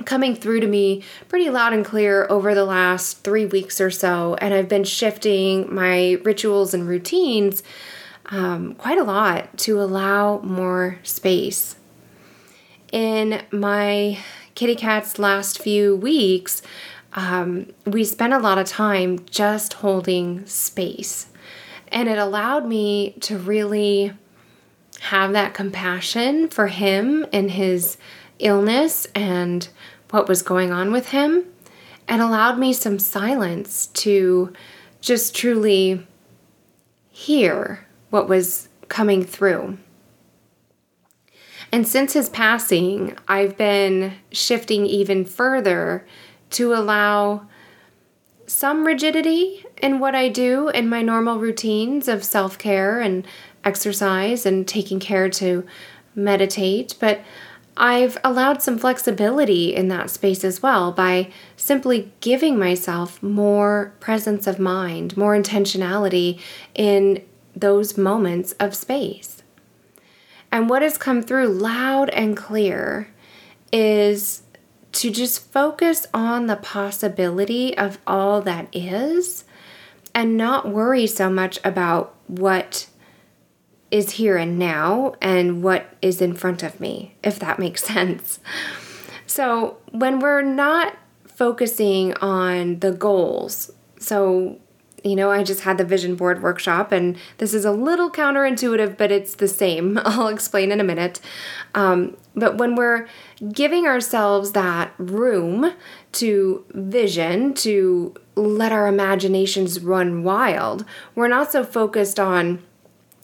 coming 0.05 0.35
through 0.35 0.59
to 0.59 0.67
me 0.67 1.03
pretty 1.29 1.49
loud 1.49 1.73
and 1.73 1.85
clear 1.85 2.25
over 2.29 2.55
the 2.55 2.65
last 2.65 3.23
three 3.23 3.45
weeks 3.45 3.79
or 3.79 3.91
so. 3.91 4.35
And 4.35 4.53
I've 4.53 4.69
been 4.69 4.83
shifting 4.83 5.73
my 5.73 6.13
rituals 6.23 6.73
and 6.73 6.87
routines 6.87 7.63
um, 8.27 8.75
quite 8.75 8.97
a 8.97 9.03
lot 9.03 9.57
to 9.59 9.81
allow 9.81 10.39
more 10.39 10.99
space. 11.03 11.75
In 12.91 13.41
my 13.51 14.19
kitty 14.55 14.75
cat's 14.75 15.19
last 15.19 15.59
few 15.59 15.95
weeks, 15.95 16.61
um, 17.13 17.67
we 17.85 18.03
spent 18.03 18.33
a 18.33 18.39
lot 18.39 18.57
of 18.57 18.67
time 18.67 19.19
just 19.25 19.73
holding 19.73 20.45
space. 20.45 21.27
And 21.89 22.07
it 22.07 22.17
allowed 22.17 22.65
me 22.65 23.15
to 23.21 23.37
really 23.37 24.13
have 25.01 25.33
that 25.33 25.55
compassion 25.55 26.47
for 26.47 26.67
him 26.67 27.25
and 27.33 27.49
his 27.49 27.97
illness 28.37 29.07
and 29.15 29.67
what 30.11 30.27
was 30.27 30.43
going 30.43 30.71
on 30.71 30.91
with 30.91 31.09
him, 31.09 31.45
and 32.07 32.21
allowed 32.21 32.59
me 32.59 32.71
some 32.71 32.99
silence 32.99 33.87
to 33.87 34.53
just 34.99 35.35
truly 35.35 36.05
hear 37.09 37.87
what 38.11 38.29
was 38.29 38.69
coming 38.89 39.23
through. 39.23 39.77
And 41.71 41.87
since 41.87 42.13
his 42.13 42.29
passing, 42.29 43.17
I've 43.27 43.57
been 43.57 44.13
shifting 44.31 44.85
even 44.85 45.25
further 45.25 46.05
to 46.51 46.73
allow 46.73 47.47
some 48.45 48.85
rigidity 48.85 49.65
in 49.81 49.99
what 49.99 50.13
I 50.13 50.27
do 50.27 50.67
in 50.69 50.89
my 50.89 51.01
normal 51.01 51.39
routines 51.39 52.07
of 52.09 52.23
self 52.23 52.57
care 52.57 52.99
and 52.99 53.25
exercise 53.63 54.45
and 54.45 54.67
taking 54.67 54.99
care 54.99 55.29
to 55.29 55.65
meditate, 56.15 56.95
but 56.99 57.21
I've 57.77 58.17
allowed 58.23 58.61
some 58.61 58.77
flexibility 58.77 59.73
in 59.73 59.87
that 59.87 60.09
space 60.09 60.43
as 60.43 60.61
well 60.61 60.91
by 60.91 61.31
simply 61.55 62.11
giving 62.19 62.59
myself 62.59 63.21
more 63.23 63.93
presence 63.99 64.45
of 64.45 64.59
mind, 64.59 65.15
more 65.15 65.35
intentionality 65.35 66.39
in 66.75 67.23
those 67.55 67.97
moments 67.97 68.51
of 68.53 68.75
space. 68.75 69.41
And 70.51 70.69
what 70.69 70.81
has 70.81 70.97
come 70.97 71.21
through 71.21 71.47
loud 71.47 72.09
and 72.09 72.35
clear 72.35 73.07
is 73.71 74.43
to 74.91 75.09
just 75.09 75.51
focus 75.51 76.05
on 76.13 76.47
the 76.47 76.57
possibility 76.57 77.77
of 77.77 77.97
all 78.05 78.41
that 78.41 78.67
is 78.73 79.45
and 80.13 80.35
not 80.35 80.67
worry 80.67 81.07
so 81.07 81.29
much 81.29 81.57
about 81.63 82.13
what 82.27 82.87
is 83.91 84.11
here 84.11 84.37
and 84.37 84.57
now 84.57 85.13
and 85.21 85.61
what 85.61 85.93
is 86.01 86.21
in 86.21 86.33
front 86.33 86.63
of 86.63 86.79
me, 86.79 87.15
if 87.23 87.37
that 87.39 87.59
makes 87.59 87.83
sense. 87.93 88.39
So, 89.27 89.77
when 89.91 90.19
we're 90.19 90.41
not 90.41 90.97
focusing 91.25 92.13
on 92.15 92.79
the 92.79 92.91
goals, 92.91 93.71
so 93.99 94.59
you 95.03 95.15
know, 95.15 95.31
I 95.31 95.43
just 95.43 95.61
had 95.61 95.77
the 95.77 95.83
vision 95.83 96.15
board 96.15 96.43
workshop, 96.43 96.91
and 96.91 97.17
this 97.39 97.53
is 97.53 97.65
a 97.65 97.71
little 97.71 98.11
counterintuitive, 98.11 98.97
but 98.97 99.11
it's 99.11 99.35
the 99.35 99.47
same. 99.47 99.97
I'll 100.05 100.27
explain 100.27 100.71
in 100.71 100.79
a 100.79 100.83
minute. 100.83 101.19
Um, 101.73 102.17
but 102.35 102.57
when 102.57 102.75
we're 102.75 103.07
giving 103.51 103.87
ourselves 103.87 104.51
that 104.51 104.93
room 104.97 105.73
to 106.13 106.65
vision, 106.71 107.53
to 107.55 108.13
let 108.35 108.71
our 108.71 108.87
imaginations 108.87 109.79
run 109.79 110.23
wild, 110.23 110.85
we're 111.15 111.27
not 111.27 111.51
so 111.51 111.63
focused 111.63 112.19
on 112.19 112.61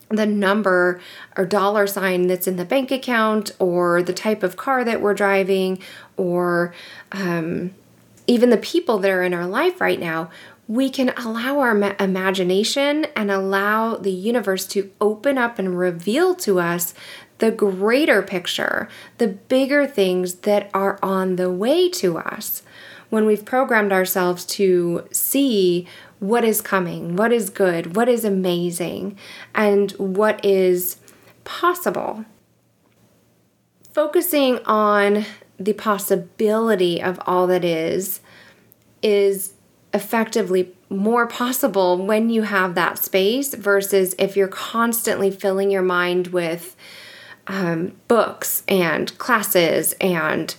the 0.09 0.25
number 0.25 1.01
or 1.35 1.45
dollar 1.45 1.85
sign 1.85 2.27
that's 2.27 2.47
in 2.47 2.55
the 2.55 2.65
bank 2.65 2.91
account 2.91 3.51
or 3.59 4.01
the 4.01 4.13
type 4.13 4.43
of 4.43 4.55
car 4.55 4.83
that 4.83 5.01
we're 5.01 5.13
driving 5.13 5.79
or 6.15 6.73
um, 7.11 7.71
even 8.25 8.49
the 8.49 8.57
people 8.57 8.97
that 8.99 9.11
are 9.11 9.23
in 9.23 9.33
our 9.33 9.47
life 9.47 9.81
right 9.81 9.99
now 9.99 10.29
we 10.67 10.89
can 10.89 11.09
allow 11.17 11.59
our 11.59 11.73
ma- 11.73 11.95
imagination 11.99 13.05
and 13.15 13.31
allow 13.31 13.95
the 13.95 14.11
universe 14.11 14.67
to 14.67 14.91
open 14.99 15.37
up 15.37 15.57
and 15.57 15.77
reveal 15.77 16.35
to 16.35 16.59
us 16.59 16.93
the 17.37 17.51
greater 17.51 18.21
picture, 18.21 18.89
the 19.17 19.27
bigger 19.27 19.87
things 19.87 20.35
that 20.35 20.69
are 20.73 20.99
on 21.01 21.35
the 21.35 21.51
way 21.51 21.89
to 21.89 22.17
us. 22.17 22.63
When 23.09 23.25
we've 23.25 23.45
programmed 23.45 23.93
ourselves 23.93 24.45
to 24.45 25.07
see 25.11 25.87
what 26.19 26.43
is 26.43 26.62
coming, 26.62 27.15
what 27.15 27.31
is 27.31 27.50
good, 27.50 27.95
what 27.95 28.09
is 28.09 28.25
amazing, 28.25 29.17
and 29.53 29.91
what 29.93 30.43
is 30.43 30.97
possible. 31.43 32.25
Focusing 33.93 34.59
on 34.65 35.25
the 35.59 35.74
possibility 35.74 37.01
of 37.01 37.19
all 37.25 37.47
that 37.47 37.63
is 37.63 38.21
is 39.01 39.53
effectively 39.93 40.74
more 40.89 41.27
possible 41.27 41.97
when 41.97 42.29
you 42.29 42.43
have 42.43 42.75
that 42.75 42.97
space 42.97 43.53
versus 43.53 44.15
if 44.19 44.38
you're 44.38 44.47
constantly 44.47 45.31
filling 45.31 45.71
your 45.71 45.81
mind 45.81 46.27
with 46.27 46.75
um, 47.47 47.93
books 48.07 48.63
and 48.67 49.17
classes 49.17 49.93
and 50.00 50.55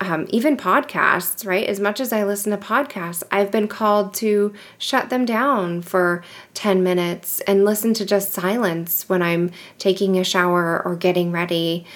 um, 0.00 0.26
even 0.30 0.56
podcasts, 0.56 1.46
right? 1.46 1.66
As 1.66 1.80
much 1.80 2.00
as 2.00 2.12
I 2.12 2.24
listen 2.24 2.52
to 2.52 2.58
podcasts, 2.58 3.22
I've 3.30 3.50
been 3.50 3.68
called 3.68 4.14
to 4.14 4.52
shut 4.78 5.08
them 5.10 5.24
down 5.24 5.82
for 5.82 6.22
10 6.54 6.82
minutes 6.82 7.40
and 7.40 7.64
listen 7.64 7.94
to 7.94 8.04
just 8.04 8.32
silence 8.32 9.08
when 9.08 9.22
I'm 9.22 9.50
taking 9.78 10.18
a 10.18 10.24
shower 10.24 10.82
or 10.84 10.96
getting 10.96 11.32
ready. 11.32 11.86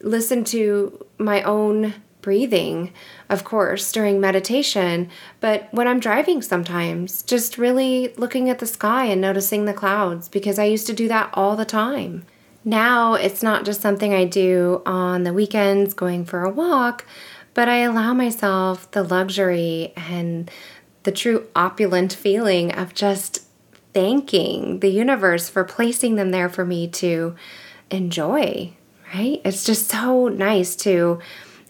Listen 0.00 0.44
to 0.44 1.04
my 1.18 1.42
own 1.42 1.94
breathing, 2.22 2.92
of 3.28 3.44
course, 3.44 3.90
during 3.92 4.20
meditation, 4.20 5.08
but 5.40 5.68
when 5.72 5.88
I'm 5.88 6.00
driving 6.00 6.42
sometimes, 6.42 7.22
just 7.22 7.58
really 7.58 8.12
looking 8.16 8.50
at 8.50 8.58
the 8.58 8.66
sky 8.66 9.06
and 9.06 9.20
noticing 9.20 9.64
the 9.64 9.72
clouds 9.72 10.28
because 10.28 10.58
I 10.58 10.64
used 10.64 10.86
to 10.88 10.92
do 10.92 11.08
that 11.08 11.30
all 11.34 11.56
the 11.56 11.64
time. 11.64 12.24
Now 12.64 13.14
it's 13.14 13.42
not 13.42 13.64
just 13.64 13.80
something 13.80 14.12
I 14.12 14.26
do 14.26 14.82
on 14.84 15.22
the 15.22 15.32
weekends 15.32 15.94
going 15.94 16.26
for 16.26 16.44
a 16.44 16.50
walk, 16.50 17.06
but 17.54 17.68
I 17.68 17.78
allow 17.78 18.12
myself 18.12 18.90
the 18.90 19.02
luxury 19.02 19.92
and 19.96 20.50
the 21.02 21.12
true 21.12 21.46
opulent 21.56 22.12
feeling 22.12 22.72
of 22.72 22.94
just 22.94 23.44
thanking 23.92 24.80
the 24.80 24.90
universe 24.90 25.48
for 25.48 25.64
placing 25.64 26.14
them 26.16 26.30
there 26.30 26.48
for 26.48 26.64
me 26.64 26.86
to 26.88 27.34
enjoy, 27.90 28.72
right? 29.14 29.40
It's 29.44 29.64
just 29.64 29.88
so 29.88 30.28
nice 30.28 30.76
to 30.76 31.20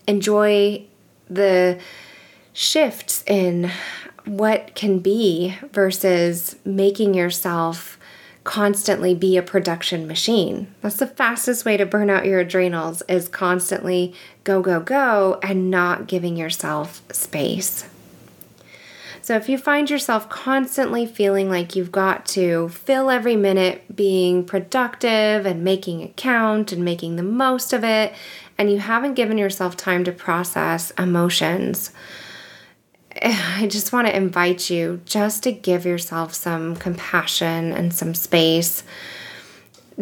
enjoy 0.07 0.85
the 1.29 1.79
shifts 2.53 3.23
in 3.27 3.71
what 4.25 4.75
can 4.75 4.99
be 4.99 5.57
versus 5.73 6.57
making 6.65 7.15
yourself 7.15 7.99
constantly 8.45 9.15
be 9.15 9.37
a 9.37 9.43
production 9.43 10.07
machine. 10.07 10.73
That's 10.81 10.97
the 10.97 11.07
fastest 11.07 11.65
way 11.65 11.77
to 11.77 11.87
burn 11.87 12.11
out 12.11 12.27
your 12.27 12.41
adrenals 12.41 13.03
is 13.09 13.29
constantly 13.29 14.15
go 14.45 14.63
go 14.63 14.81
go 14.81 15.39
and 15.43 15.71
not 15.71 16.07
giving 16.07 16.37
yourself 16.37 17.03
space. 17.13 17.85
So 19.23 19.37
if 19.37 19.49
you 19.49 19.59
find 19.59 19.91
yourself 19.91 20.29
constantly 20.29 21.07
feeling 21.07 21.51
like 21.51 21.77
you've 21.77 21.93
got 21.93 22.25
to 22.29 22.71
fill 22.71 23.11
every 23.11 23.37
minute 23.37 23.95
being 23.95 24.45
productive 24.45 25.45
and 25.45 25.63
making 25.63 26.01
it 26.01 26.17
count 26.17 26.73
and 26.73 26.85
making 26.85 27.17
the 27.17 27.23
most 27.23 27.73
of 27.73 27.85
it 27.85 28.15
and 28.57 28.71
you 28.71 28.79
haven't 28.79 29.15
given 29.15 29.39
yourself 29.39 29.77
time 29.77 30.05
to 30.05 30.13
process 30.13 30.91
emotions, 30.93 31.93
I 33.23 33.67
just 33.67 33.93
want 33.93 34.07
to 34.07 34.17
invite 34.17 34.71
you 34.71 35.03
just 35.05 35.43
to 35.43 35.53
give 35.53 35.85
yourself 35.85 36.33
some 36.35 36.77
compassion 36.77 37.73
and 37.73 37.93
some 37.93 38.15
space. 38.15 38.83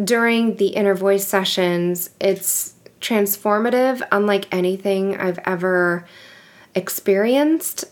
During 0.01 0.55
the 0.55 0.67
inner 0.67 0.95
voice 0.95 1.27
sessions, 1.27 2.09
it's 2.21 2.75
transformative, 3.01 4.01
unlike 4.11 4.47
anything 4.53 5.19
I've 5.19 5.39
ever 5.39 6.05
experienced. 6.75 7.85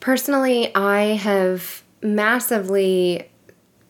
Personally, 0.00 0.74
I 0.74 1.16
have 1.16 1.82
massively 2.00 3.28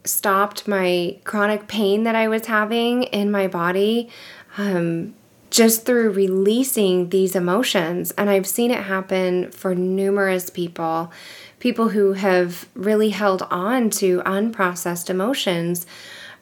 stopped 0.05 0.67
my 0.67 1.17
chronic 1.25 1.69
pain 1.69 2.05
that 2.05 2.17
I 2.17 2.27
was 2.29 2.47
having 2.47 3.05
in 3.05 3.31
my 3.31 3.47
body 3.47 4.09
um, 4.57 5.15
just 5.51 5.87
through 5.87 6.11
releasing 6.11 7.09
these 7.09 7.35
emotions. 7.35 8.13
And 8.13 8.29
I've 8.29 8.47
seen 8.47 8.71
it 8.71 8.85
happen 8.85 9.51
for 9.51 9.75
numerous 9.75 10.51
people 10.51 11.13
people 11.61 11.89
who 11.89 12.13
have 12.13 12.69
really 12.75 13.11
held 13.11 13.43
on 13.51 13.91
to 13.91 14.21
unprocessed 14.21 15.11
emotions 15.11 15.87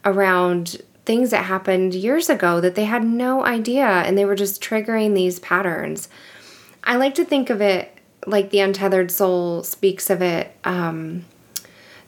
around 0.05 0.77
things 1.07 1.31
that 1.31 1.45
happened 1.45 1.95
years 1.95 2.29
ago 2.29 2.61
that 2.61 2.75
they 2.75 2.85
had 2.85 3.05
no 3.05 3.45
idea 3.45 3.87
and 3.87 4.19
they 4.19 4.25
were 4.25 4.35
just 4.35 4.63
triggering 4.63 5.15
these 5.15 5.39
patterns. 5.39 6.09
I 6.85 6.97
like 6.97 7.15
to 7.15 7.25
think 7.25 7.49
of 7.49 7.61
it 7.61 7.97
like 8.27 8.51
the 8.51 8.61
untethered 8.61 9.11
soul 9.11 9.63
speaks 9.63 10.11
of 10.11 10.21
it 10.21 10.55
um, 10.65 11.25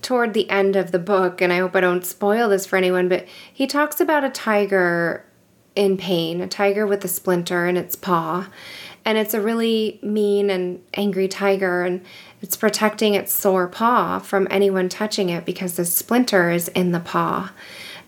toward 0.03 0.35
the 0.35 0.51
end 0.51 0.77
of 0.77 0.91
the 0.91 0.99
book, 0.99 1.41
and 1.41 1.53
I 1.53 1.59
hope 1.59 1.77
I 1.77 1.81
don't 1.81 2.05
spoil 2.05 2.49
this 2.49 2.67
for 2.67 2.77
anyone, 2.77 3.09
but 3.09 3.27
he 3.53 3.67
talks 3.67 4.01
about 4.01 4.25
a 4.25 4.31
tiger 4.31 5.25
in 5.79 5.97
pain, 5.97 6.41
a 6.41 6.49
tiger 6.49 6.85
with 6.85 7.05
a 7.05 7.09
splinter 7.09 7.69
in 7.69 7.77
its 7.77 7.95
paw. 7.95 8.49
And 9.05 9.17
it's 9.17 9.33
a 9.33 9.41
really 9.41 10.01
mean 10.03 10.51
and 10.51 10.83
angry 10.93 11.29
tiger, 11.29 11.85
and 11.85 12.05
it's 12.43 12.57
protecting 12.57 13.15
its 13.15 13.33
sore 13.33 13.69
paw 13.69 14.19
from 14.19 14.49
anyone 14.51 14.89
touching 14.89 15.31
it 15.31 15.47
because 15.47 15.77
the 15.77 15.85
splinter 15.85 16.51
is 16.51 16.67
in 16.69 16.91
the 16.91 17.01
paw. 17.01 17.53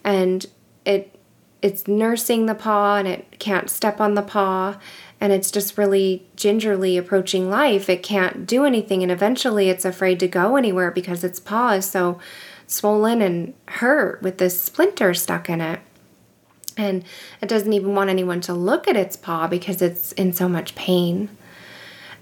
And 0.03 0.45
it 0.85 1.15
it's 1.63 1.87
nursing 1.87 2.47
the 2.47 2.55
paw 2.55 2.97
and 2.97 3.07
it 3.07 3.39
can't 3.39 3.69
step 3.69 4.01
on 4.01 4.15
the 4.15 4.23
paw 4.23 4.79
and 5.21 5.31
it's 5.31 5.51
just 5.51 5.77
really 5.77 6.27
gingerly 6.35 6.97
approaching 6.97 7.51
life. 7.51 7.91
It 7.91 8.03
can't 8.03 8.47
do 8.47 8.65
anything, 8.65 9.03
and 9.03 9.13
eventually 9.13 9.69
it's 9.69 9.85
afraid 9.85 10.19
to 10.21 10.29
go 10.29 10.57
anywhere 10.57 10.91
because 10.91 11.23
its 11.23 11.39
paw 11.39 11.73
is 11.73 11.85
so 11.85 12.19
swollen 12.67 13.21
and 13.21 13.55
hurt 13.69 14.23
with 14.23 14.39
this 14.39 14.61
splinter 14.61 15.13
stuck 15.15 15.49
in 15.49 15.61
it. 15.61 15.81
And 16.77 17.05
it 17.41 17.49
doesn't 17.49 17.73
even 17.73 17.95
want 17.95 18.11
anyone 18.11 18.41
to 18.43 18.55
look 18.55 18.89
at 18.89 18.97
its 18.97 19.17
paw 19.17 19.47
because 19.47 19.83
it's 19.83 20.13
in 20.13 20.33
so 20.33 20.49
much 20.49 20.75
pain. 20.75 21.29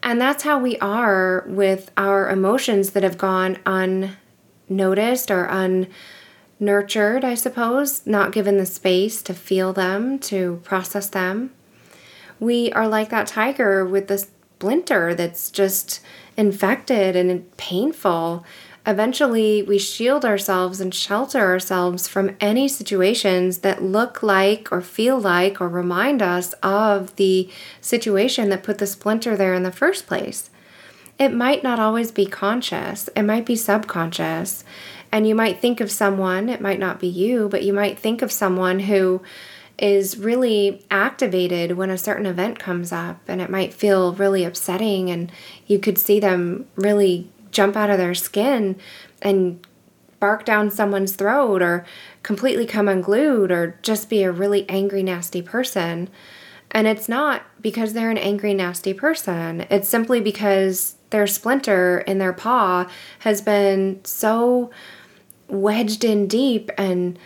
And 0.03 0.21
that's 0.21 0.45
how 0.45 0.59
we 0.59 0.79
are 0.79 1.45
with 1.49 1.91
our 1.97 2.31
emotions 2.31 2.91
that 2.91 3.03
have 3.03 3.19
gone 3.19 3.59
unnoticed 3.67 5.31
or 5.31 5.47
unnurtured, 5.47 7.25
I 7.25 7.35
suppose, 7.35 8.07
not 8.07 8.33
given 8.33 8.59
the 8.59 8.67
space 8.67 9.23
to 9.23 9.35
feel 9.35 9.73
them, 9.73 10.19
to 10.21 10.61
process 10.65 11.09
them 11.09 11.51
we 12.41 12.73
are 12.73 12.89
like 12.89 13.11
that 13.11 13.27
tiger 13.27 13.85
with 13.85 14.09
the 14.09 14.19
splinter 14.19 15.15
that's 15.15 15.51
just 15.51 16.01
infected 16.37 17.17
and 17.17 17.57
painful. 17.57 18.45
Eventually, 18.89 19.63
we 19.63 19.77
shield 19.77 20.25
ourselves 20.25 20.81
and 20.81 20.95
shelter 20.95 21.41
ourselves 21.41 22.09
from 22.09 22.35
any 22.41 22.67
situations 22.67 23.59
that 23.59 23.83
look 23.83 24.23
like 24.23 24.73
or 24.73 24.81
feel 24.81 25.21
like 25.21 25.61
or 25.61 25.69
remind 25.69 26.23
us 26.23 26.55
of 26.63 27.15
the 27.17 27.51
situation 27.83 28.49
that 28.49 28.63
put 28.63 28.79
the 28.79 28.87
splinter 28.87 29.37
there 29.37 29.53
in 29.53 29.63
the 29.63 29.71
first 29.71 30.07
place. 30.07 30.49
It 31.19 31.35
might 31.35 31.63
not 31.63 31.79
always 31.79 32.11
be 32.11 32.25
conscious, 32.25 33.11
it 33.15 33.25
might 33.25 33.45
be 33.45 33.57
subconscious. 33.57 34.65
And 35.13 35.29
you 35.29 35.35
might 35.35 35.61
think 35.61 35.83
of 35.83 35.91
someone, 35.91 36.49
it 36.49 36.63
might 36.63 36.79
not 36.79 36.99
be 36.99 37.09
you, 37.09 37.51
but 37.51 37.65
you 37.65 37.75
might 37.75 37.99
think 37.99 38.23
of 38.23 38.33
someone 38.33 38.81
who 38.81 39.21
is 39.79 40.17
really 40.17 40.83
activated 40.91 41.73
when 41.73 41.91
a 41.91 41.99
certain 41.99 42.27
event 42.27 42.59
comes 42.59 42.91
up 42.91 43.21
and 43.29 43.43
it 43.43 43.51
might 43.51 43.75
feel 43.75 44.15
really 44.15 44.45
upsetting 44.45 45.11
and 45.11 45.31
you 45.67 45.79
could 45.79 45.99
see 45.99 46.19
them 46.19 46.67
really 46.75 47.31
jump 47.51 47.77
out 47.77 47.91
of 47.91 47.99
their 47.99 48.15
skin 48.15 48.77
and 49.23 49.65
bark 50.21 50.45
down 50.45 50.71
someone's 50.71 51.15
throat 51.15 51.63
or 51.63 51.85
completely 52.23 52.67
come 52.67 52.89
unglued 52.89 53.51
or 53.53 53.79
just 53.83 54.11
be 54.11 54.23
a 54.23 54.33
really 54.33 54.69
angry 54.69 55.03
nasty 55.03 55.41
person 55.41 56.09
and 56.71 56.87
it's 56.87 57.09
not 57.09 57.43
because 57.61 57.93
they're 57.93 58.11
an 58.11 58.19
angry 58.19 58.53
nasty 58.53 58.93
person 58.93 59.65
it's 59.71 59.89
simply 59.89 60.21
because 60.21 60.97
their 61.11 61.27
splinter 61.27 61.99
in 62.01 62.19
their 62.19 62.33
paw 62.33 62.91
has 63.21 63.41
been 63.41 64.01
so 64.05 64.71
wedged 65.49 66.05
in 66.05 66.27
deep 66.27 66.71
and 66.77 67.19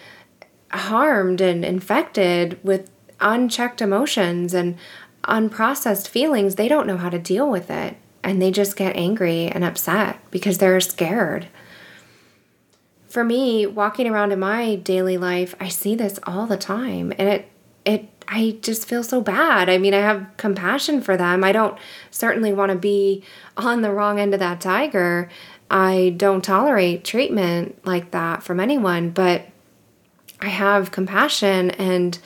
harmed 0.70 1.40
and 1.40 1.64
infected 1.64 2.58
with 2.62 2.90
unchecked 3.20 3.80
emotions 3.80 4.54
and 4.54 4.76
unprocessed 5.24 6.08
feelings, 6.08 6.56
they 6.56 6.68
don't 6.68 6.86
know 6.86 6.96
how 6.96 7.08
to 7.08 7.18
deal 7.18 7.48
with 7.48 7.70
it. 7.70 7.96
And 8.24 8.40
they 8.40 8.50
just 8.50 8.76
get 8.76 8.96
angry 8.96 9.46
and 9.48 9.64
upset 9.64 10.18
because 10.30 10.58
they're 10.58 10.80
scared. 10.80 11.48
For 13.08 13.24
me, 13.24 13.66
walking 13.66 14.06
around 14.06 14.32
in 14.32 14.38
my 14.38 14.76
daily 14.76 15.18
life, 15.18 15.54
I 15.60 15.68
see 15.68 15.94
this 15.94 16.18
all 16.24 16.46
the 16.46 16.56
time. 16.56 17.12
And 17.18 17.28
it, 17.28 17.50
it, 17.84 18.08
I 18.28 18.58
just 18.62 18.88
feel 18.88 19.02
so 19.02 19.20
bad. 19.20 19.68
I 19.68 19.78
mean, 19.78 19.92
I 19.92 19.98
have 19.98 20.28
compassion 20.36 21.02
for 21.02 21.16
them. 21.16 21.44
I 21.44 21.52
don't 21.52 21.76
certainly 22.10 22.52
want 22.52 22.70
to 22.72 22.78
be 22.78 23.24
on 23.56 23.82
the 23.82 23.92
wrong 23.92 24.18
end 24.18 24.34
of 24.34 24.40
that 24.40 24.60
tiger. 24.60 25.28
I 25.70 26.14
don't 26.16 26.44
tolerate 26.44 27.04
treatment 27.04 27.84
like 27.84 28.12
that 28.12 28.42
from 28.42 28.60
anyone, 28.60 29.10
but 29.10 29.46
I 30.40 30.48
have 30.48 30.90
compassion 30.90 31.70
and 31.72 32.18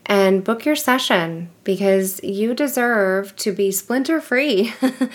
and 0.05 0.43
book 0.43 0.63
your 0.63 0.75
session 0.75 1.49
because 1.63 2.23
you 2.23 2.53
deserve 2.53 3.35
to 3.37 3.51
be 3.51 3.71
splinter 3.71 4.21
free. 4.21 4.75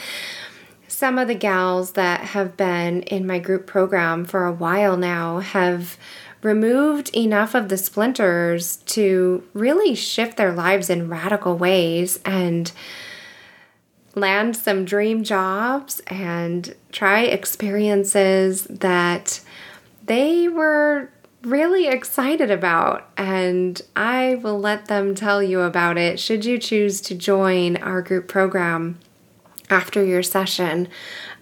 some 0.88 1.18
of 1.18 1.28
the 1.28 1.34
gals 1.34 1.92
that 1.92 2.20
have 2.20 2.56
been 2.56 3.02
in 3.02 3.26
my 3.26 3.38
group 3.38 3.66
program 3.66 4.24
for 4.24 4.46
a 4.46 4.52
while 4.52 4.96
now 4.96 5.40
have 5.40 5.98
removed 6.42 7.14
enough 7.14 7.54
of 7.54 7.68
the 7.68 7.76
splinters 7.76 8.76
to 8.78 9.42
really 9.52 9.94
shift 9.94 10.36
their 10.36 10.52
lives 10.52 10.90
in 10.90 11.08
radical 11.08 11.56
ways 11.56 12.20
and 12.24 12.72
land 14.14 14.56
some 14.56 14.84
dream 14.84 15.22
jobs 15.22 16.00
and 16.06 16.74
try 16.90 17.22
experiences 17.22 18.64
that 18.64 19.40
they 20.04 20.48
were 20.48 21.10
really 21.42 21.86
excited 21.86 22.50
about. 22.50 23.08
And 23.16 23.80
I 23.94 24.36
will 24.36 24.58
let 24.58 24.86
them 24.86 25.14
tell 25.14 25.42
you 25.42 25.60
about 25.60 25.98
it 25.98 26.18
should 26.18 26.44
you 26.44 26.58
choose 26.58 27.00
to 27.02 27.14
join 27.14 27.76
our 27.76 28.02
group 28.02 28.26
program 28.26 28.98
after 29.70 30.04
your 30.04 30.22
session. 30.22 30.88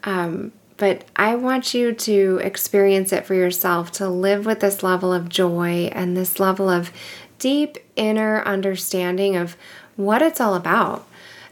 Um, 0.02 0.52
but 0.76 1.04
I 1.14 1.36
want 1.36 1.74
you 1.74 1.92
to 1.92 2.40
experience 2.42 3.12
it 3.12 3.24
for 3.24 3.34
yourself, 3.34 3.92
to 3.92 4.08
live 4.08 4.44
with 4.44 4.60
this 4.60 4.82
level 4.82 5.12
of 5.12 5.28
joy 5.28 5.90
and 5.92 6.16
this 6.16 6.40
level 6.40 6.68
of 6.68 6.90
deep 7.38 7.78
inner 7.96 8.42
understanding 8.42 9.36
of 9.36 9.56
what 9.96 10.22
it's 10.22 10.40
all 10.40 10.54
about, 10.54 11.06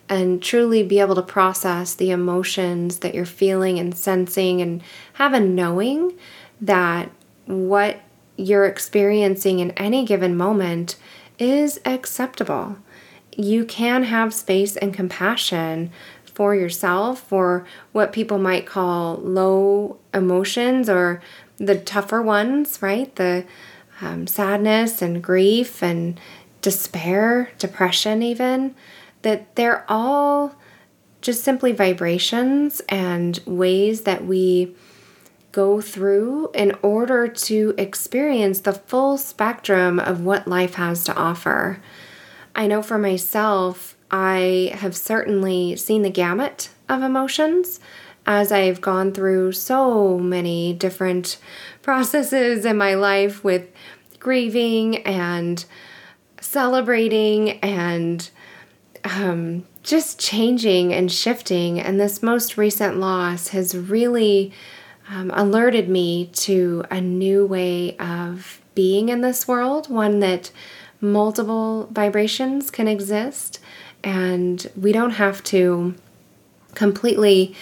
and 0.08 0.42
truly 0.42 0.82
be 0.82 0.98
able 0.98 1.14
to 1.14 1.22
process 1.22 1.94
the 1.94 2.10
emotions 2.10 2.98
that 2.98 3.14
you're 3.14 3.24
feeling 3.24 3.78
and 3.78 3.96
sensing, 3.96 4.60
and 4.60 4.82
have 5.14 5.32
a 5.32 5.40
knowing 5.40 6.18
that 6.60 7.10
what 7.46 8.00
you're 8.36 8.66
experiencing 8.66 9.60
in 9.60 9.70
any 9.72 10.04
given 10.04 10.36
moment 10.36 10.96
is 11.38 11.80
acceptable. 11.84 12.76
You 13.36 13.64
can 13.64 14.04
have 14.04 14.34
space 14.34 14.76
and 14.76 14.92
compassion 14.92 15.90
for 16.34 16.54
yourself 16.54 17.20
for 17.20 17.66
what 17.92 18.12
people 18.12 18.38
might 18.38 18.66
call 18.66 19.16
low 19.16 19.98
emotions 20.14 20.88
or 20.88 21.20
the 21.58 21.78
tougher 21.78 22.22
ones, 22.22 22.80
right? 22.80 23.14
The 23.16 23.44
um, 24.00 24.26
sadness 24.26 25.02
and 25.02 25.22
grief 25.22 25.82
and 25.82 26.18
despair, 26.60 27.50
depression, 27.58 28.22
even. 28.22 28.74
that 29.22 29.54
they're 29.56 29.84
all 29.88 30.54
just 31.20 31.44
simply 31.44 31.72
vibrations 31.72 32.82
and 32.88 33.40
ways 33.46 34.02
that 34.02 34.24
we 34.24 34.74
go 35.52 35.80
through 35.80 36.50
in 36.54 36.72
order 36.82 37.28
to 37.28 37.74
experience 37.78 38.60
the 38.60 38.72
full 38.72 39.16
spectrum 39.18 40.00
of 40.00 40.20
what 40.24 40.48
life 40.48 40.74
has 40.74 41.04
to 41.04 41.14
offer. 41.14 41.80
I 42.54 42.66
know 42.66 42.82
for 42.82 42.98
myself, 42.98 43.96
I 44.10 44.72
have 44.74 44.96
certainly 44.96 45.76
seen 45.76 46.02
the 46.02 46.10
gamut 46.10 46.68
of 46.88 47.02
emotions 47.02 47.80
as 48.26 48.52
I've 48.52 48.80
gone 48.80 49.12
through 49.12 49.52
so 49.52 50.18
many 50.18 50.72
different 50.74 51.38
processes 51.82 52.64
in 52.64 52.76
my 52.76 52.94
life 52.94 53.42
with 53.42 53.68
grieving 54.18 54.98
and 54.98 55.64
celebrating 56.40 57.58
and 57.60 58.30
um, 59.04 59.64
just 59.82 60.20
changing 60.20 60.92
and 60.92 61.10
shifting. 61.10 61.80
And 61.80 61.98
this 61.98 62.22
most 62.22 62.56
recent 62.56 62.98
loss 62.98 63.48
has 63.48 63.74
really 63.74 64.52
um, 65.08 65.30
alerted 65.34 65.88
me 65.88 66.26
to 66.34 66.84
a 66.90 67.00
new 67.00 67.44
way 67.44 67.96
of 67.96 68.60
being 68.74 69.08
in 69.08 69.20
this 69.20 69.48
world, 69.48 69.90
one 69.90 70.20
that 70.20 70.50
multiple 71.02 71.88
vibrations 71.90 72.70
can 72.70 72.88
exist, 72.88 73.58
and 74.02 74.70
we 74.76 74.92
don't 74.92 75.10
have 75.10 75.42
to 75.44 75.94
completely 76.74 77.54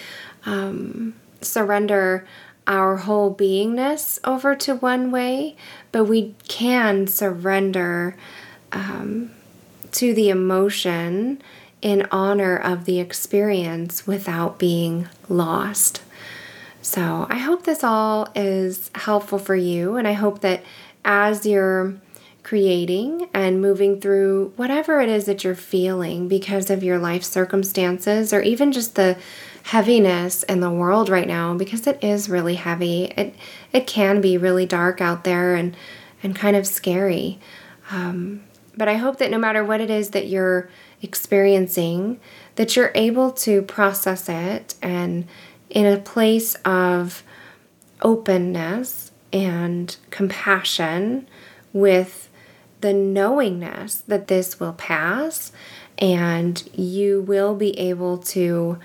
um, 0.45 1.13
surrender 1.41 2.25
our 2.67 2.97
whole 2.97 3.33
beingness 3.33 4.19
over 4.23 4.55
to 4.55 4.75
one 4.75 5.11
way, 5.11 5.55
but 5.91 6.05
we 6.05 6.35
can 6.47 7.07
surrender 7.07 8.15
um, 8.71 9.31
to 9.91 10.13
the 10.13 10.29
emotion 10.29 11.41
in 11.81 12.07
honor 12.11 12.55
of 12.55 12.85
the 12.85 12.99
experience 12.99 14.05
without 14.05 14.59
being 14.59 15.09
lost. 15.27 16.03
So, 16.83 17.27
I 17.29 17.37
hope 17.37 17.63
this 17.63 17.83
all 17.83 18.29
is 18.35 18.89
helpful 18.95 19.39
for 19.39 19.55
you, 19.55 19.97
and 19.97 20.07
I 20.07 20.13
hope 20.13 20.41
that 20.41 20.63
as 21.03 21.45
you're 21.45 21.95
creating 22.43 23.29
and 23.33 23.61
moving 23.61 24.01
through 24.01 24.51
whatever 24.55 24.99
it 24.99 25.09
is 25.09 25.25
that 25.25 25.43
you're 25.43 25.55
feeling 25.55 26.27
because 26.27 26.69
of 26.69 26.83
your 26.83 26.97
life 26.97 27.23
circumstances 27.23 28.33
or 28.33 28.41
even 28.41 28.71
just 28.71 28.95
the 28.95 29.17
heaviness 29.63 30.43
in 30.43 30.59
the 30.59 30.71
world 30.71 31.07
right 31.07 31.27
now 31.27 31.55
because 31.55 31.85
it 31.85 32.03
is 32.03 32.29
really 32.29 32.55
heavy. 32.55 33.05
It 33.15 33.35
it 33.71 33.87
can 33.87 34.21
be 34.21 34.37
really 34.37 34.65
dark 34.65 35.01
out 35.01 35.23
there 35.23 35.55
and 35.55 35.75
and 36.23 36.35
kind 36.35 36.55
of 36.55 36.65
scary. 36.65 37.39
Um, 37.91 38.43
but 38.75 38.87
I 38.87 38.95
hope 38.95 39.17
that 39.17 39.31
no 39.31 39.37
matter 39.37 39.63
what 39.63 39.81
it 39.81 39.89
is 39.89 40.11
that 40.11 40.27
you're 40.27 40.69
experiencing, 41.01 42.19
that 42.55 42.75
you're 42.75 42.91
able 42.95 43.31
to 43.31 43.61
process 43.63 44.29
it 44.29 44.75
and 44.81 45.27
in 45.69 45.85
a 45.85 45.97
place 45.97 46.55
of 46.65 47.23
openness 48.01 49.11
and 49.33 49.95
compassion 50.09 51.27
with 51.73 52.29
the 52.81 52.93
knowingness 52.93 54.01
that 54.07 54.27
this 54.27 54.59
will 54.59 54.73
pass 54.73 55.51
and 55.97 56.67
you 56.73 57.21
will 57.21 57.55
be 57.55 57.77
able 57.79 58.17
to 58.17 58.77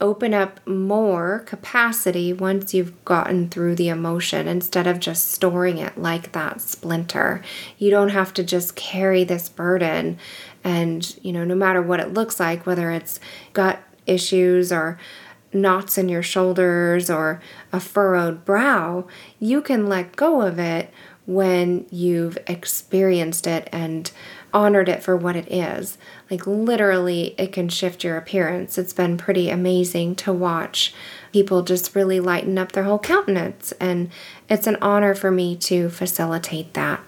open 0.00 0.32
up 0.32 0.64
more 0.66 1.40
capacity 1.40 2.32
once 2.32 2.72
you've 2.72 3.04
gotten 3.04 3.48
through 3.48 3.74
the 3.74 3.88
emotion 3.88 4.46
instead 4.46 4.86
of 4.86 5.00
just 5.00 5.30
storing 5.30 5.78
it 5.78 5.98
like 5.98 6.30
that 6.32 6.60
splinter. 6.60 7.42
You 7.78 7.90
don't 7.90 8.10
have 8.10 8.32
to 8.34 8.44
just 8.44 8.76
carry 8.76 9.24
this 9.24 9.48
burden 9.48 10.18
and, 10.62 11.16
you 11.22 11.32
know, 11.32 11.44
no 11.44 11.54
matter 11.54 11.82
what 11.82 12.00
it 12.00 12.14
looks 12.14 12.38
like, 12.38 12.66
whether 12.66 12.90
it's 12.90 13.18
gut 13.52 13.80
issues 14.06 14.70
or 14.70 14.98
knots 15.52 15.98
in 15.98 16.08
your 16.08 16.22
shoulders 16.22 17.10
or 17.10 17.40
a 17.72 17.80
furrowed 17.80 18.44
brow, 18.44 19.06
you 19.40 19.62
can 19.62 19.86
let 19.88 20.14
go 20.14 20.42
of 20.42 20.58
it 20.58 20.92
when 21.28 21.84
you've 21.90 22.38
experienced 22.46 23.46
it 23.46 23.68
and 23.70 24.10
honored 24.54 24.88
it 24.88 25.02
for 25.02 25.14
what 25.14 25.36
it 25.36 25.52
is. 25.52 25.98
Like, 26.30 26.46
literally, 26.46 27.34
it 27.36 27.52
can 27.52 27.68
shift 27.68 28.02
your 28.02 28.16
appearance. 28.16 28.78
It's 28.78 28.94
been 28.94 29.18
pretty 29.18 29.50
amazing 29.50 30.14
to 30.16 30.32
watch 30.32 30.94
people 31.30 31.62
just 31.62 31.94
really 31.94 32.18
lighten 32.18 32.56
up 32.56 32.72
their 32.72 32.84
whole 32.84 32.98
countenance, 32.98 33.72
and 33.72 34.10
it's 34.48 34.66
an 34.66 34.78
honor 34.80 35.14
for 35.14 35.30
me 35.30 35.54
to 35.56 35.90
facilitate 35.90 36.72
that. 36.72 37.02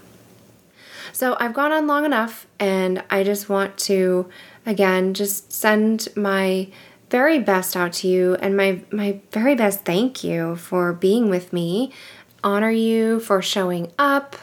So, 1.15 1.39
I've 1.41 1.55
gone 1.55 1.73
on 1.73 1.87
long 1.87 2.05
enough, 2.05 2.47
and 2.59 3.03
I 3.09 3.25
just 3.25 3.49
want 3.49 3.79
to, 3.79 4.29
again, 4.67 5.15
just 5.15 5.51
send 5.51 6.09
my 6.15 6.69
very 7.09 7.41
best 7.41 7.77
out 7.77 7.93
to 7.93 8.07
you 8.07 8.37
and 8.37 8.57
my 8.57 8.81
my 8.93 9.21
very 9.33 9.57
best 9.57 9.85
thank 9.85 10.23
you 10.23 10.55
for 10.55 10.93
being 10.93 11.29
with 11.29 11.53
me 11.53 11.93
honor 12.43 12.71
you 12.71 13.21
for 13.21 13.43
showing 13.43 13.91
up. 13.99 14.37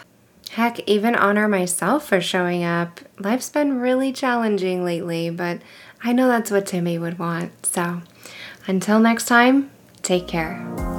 Heck, 0.51 0.79
even 0.87 1.15
honor 1.15 1.47
myself 1.47 2.07
for 2.07 2.21
showing 2.21 2.63
up. 2.63 2.99
Life's 3.19 3.49
been 3.49 3.79
really 3.79 4.11
challenging 4.11 4.83
lately, 4.83 5.29
but 5.29 5.61
I 6.03 6.13
know 6.13 6.27
that's 6.27 6.51
what 6.51 6.65
Timmy 6.65 6.97
would 6.97 7.19
want. 7.19 7.65
So 7.65 8.01
until 8.65 8.99
next 8.99 9.25
time, 9.25 9.69
take 10.01 10.27
care. 10.27 10.96